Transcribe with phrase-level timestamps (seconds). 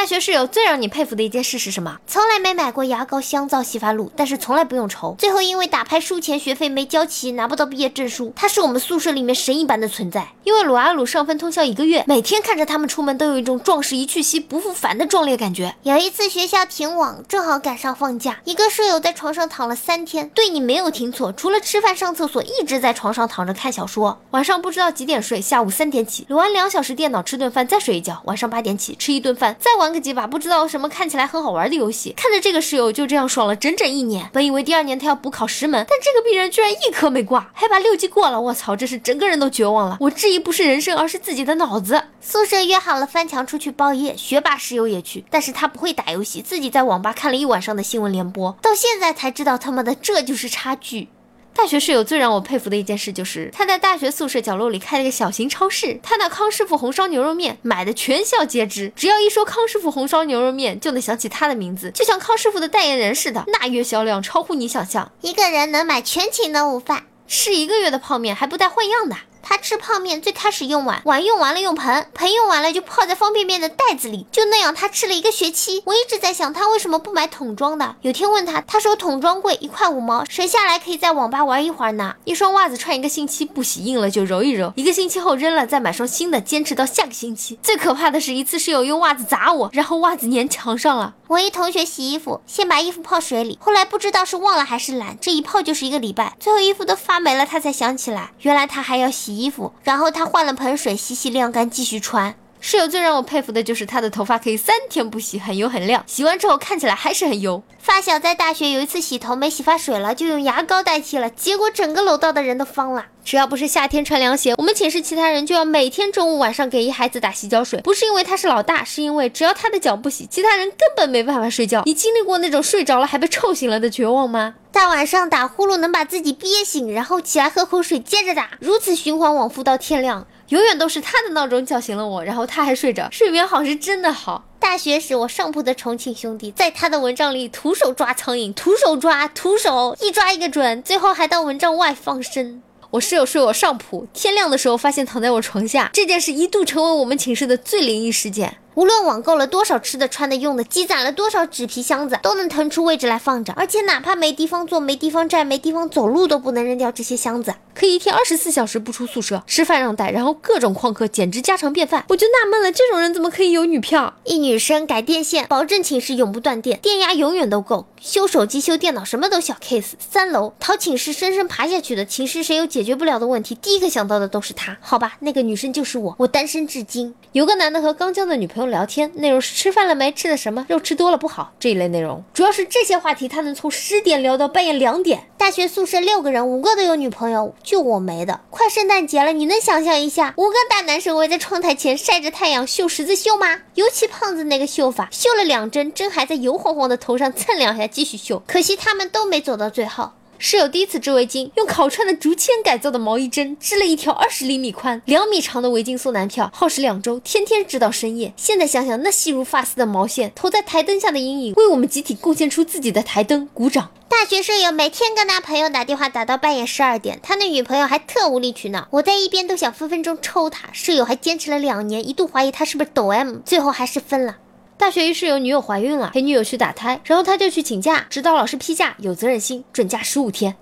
[0.00, 1.98] 大学室友最让你佩服的一件事是什么？
[2.06, 5.14] 从来没买过牙膏、香皂、洗发露，但是从来不用愁。
[5.18, 8.32] 最后因为打牌输钱，学费没交齐，拿不到毕业证书。
[8.34, 10.26] 他是我们宿舍里面神一般的存在。
[10.42, 15.76] 因为鲁阿鲁上分通宵一个月，每天看着他们出门都有一种壮士一去兮不复返的壮烈感觉。
[15.82, 20.30] 有一次学校停网，正好赶上放假，一个舍友在床上躺了三天。
[20.30, 24.18] 对你没有听错，除了吃饭、上厕所，一直在床上躺着看小说。
[24.30, 28.22] 晚上不知道几点睡，下午三点起，撸完两小时电脑，吃顿饭，再睡一觉。
[28.24, 32.14] 晚上八点起，吃一顿饭，再玩玩个几把不知道什么看起来很好玩的游戏。
[32.16, 34.30] 看着这个室友就这样爽了整整一年。
[34.32, 38.40] 本以为第二年他要补考十门，但这个病人居然一科没挂，还把六级过了。
[38.40, 39.96] 我操，这是整个人都绝望了。
[39.98, 42.04] 我质疑不是人生，而是自己的脑子。
[42.20, 51.08] 宿舍约好了翻墙出去包夜，学霸室友也去，但是他不会打游戏，自己在网吧看了一晚上的新闻联播，到现在才知道他妈的这就是差距。
[51.54, 55.98] 大学室友最让我佩服的一件事，就是他在大学宿舍角落里开了个小型超市。
[56.02, 63.44] 他那康师傅红烧牛肉面买的全校皆知，只要一说康师傅红烧牛肉面，就能想起他的名字，就像康师傅的代言人似的。
[63.48, 69.16] 那月销量超乎你想象，一个人能买全勤的午饭，吃一个月的泡面还不带换样的。
[69.42, 75.82] 他吃泡面最开始用碗，碗用完了用盆，盆用完了就泡在方便面的袋子里，就那样他吃了一个学期。
[75.86, 77.96] 我一直在想他为什么不买桶装的。
[78.02, 82.14] 有天问他，他说桶装贵，一块五毛，省下来可以在网吧玩一会儿呢。
[82.24, 87.58] 一双袜子穿一个星期不洗，硬了就揉一揉，一个星期后扔了，再买双新的，坚持到下个星期。
[87.62, 91.14] 最可怕的是一次室友用袜子砸我，然后袜子粘墙上了。
[91.28, 102.34] 我一同学洗衣服，先把衣服泡水里，后来不知道是忘了还是懒，这一泡就是一个礼拜，最后衣服都发霉了，他才想起来，原来他还要洗衣服，然后他换了盆水洗洗晾干继续穿。
[102.62, 107.62] 室友最让我佩服的就是他的头发可以三天不洗，很油很亮，洗完之后看起来还是很油。
[107.78, 113.06] 发小在大学有一次洗头没洗发水了，就用牙膏代替了，结果整个楼道的人都疯了。
[113.24, 121.82] 只要不是夏天穿凉鞋，我们寝室其他人就要每天中午晚上给一孩子打洗脚水，不是因为他是老大，是因为只要他的脚不洗，其他人根本没办法睡觉。
[121.86, 124.56] 你经历过那种睡着了还被臭醒了的绝望吗？
[124.80, 130.26] 大晚上打呼噜能把自己憋醒，然后起来喝口水接着打，如此循环往复到天亮。
[130.48, 134.42] 永远都是他的闹钟叫醒了我，然后他还睡着，睡眠好是真的好。
[134.58, 142.62] 大学时，我上铺的重庆兄弟在他的蚊帐里徒手抓苍蝇，徒手抓，徒手一抓一个准，最后还到蚊帐外放生。
[142.92, 148.56] 我室友睡我上铺，天亮的时候发现躺在我床下，这件事一度成为我们寝室的最灵异事件。
[148.74, 153.52] 无论网购了多少吃的、穿的、用的，积攒了多少纸皮箱子，都能腾出位置来放着。
[153.54, 157.54] 而且哪怕没地方坐、没地方站、没地方走路，都不能扔掉这些箱子。
[157.74, 162.04] 可以一天二十四小时不出宿舍，吃饭让带，然后各种旷课，简直家常便饭。
[162.08, 164.14] 我就纳闷了，这种人怎么可以有女票？
[164.24, 167.86] 一女生改电线，保证寝室永不断电，电压永远都够。
[168.00, 169.92] 修手机、修电脑，什么都小 case。
[169.98, 172.04] 三楼逃寝室，生生爬下去的。
[172.04, 174.74] 寝室谁有解解决不了的问题，第一个想到的都是他。
[174.80, 177.14] 好吧，那个女生就是我，我单身至今。
[177.32, 182.24] 有个男的和刚交的女朋友聊天，内容是吃饭了没，吃的什么，肉吃多了不好这一类内容。
[182.32, 185.24] 主要是这些话题，他能从十点聊到半夜两点。
[185.36, 188.40] 大学宿舍六个人，五个都有女朋友，就我没的。
[188.48, 193.58] 快圣诞节了，你能想象一下，五个大男生围在窗台前晒着太阳绣十字绣吗？
[193.74, 198.42] 尤其胖子那个绣法，绣了两针，针还在油晃晃的头上蹭两下，继续绣。
[198.46, 200.12] 可惜他们都没走到最后。
[200.42, 208.32] 室友第一次织围巾，用烤串的竹签改造的毛衣针织了一条二十厘米宽、两米长的围巾送男票，耗时两周，天天织到深夜。
[208.38, 213.90] 现在想想，那细如发丝的毛线，投在台灯下的阴影，为我们集体贡献出自己的台灯，鼓掌。
[214.08, 220.70] 大学舍友每天跟他朋友打电话打到半夜十二点，他那女朋友还特无理取闹，我在一边都想分分钟抽他。
[220.72, 224.38] 舍友还坚持了两年，一度怀疑他是不是抖 M，最后还是分了。
[224.80, 230.56] 大学一室友女友怀孕了，陪女友去打胎，然后他就去请假，指导老师批假，有责任心，准假十五天。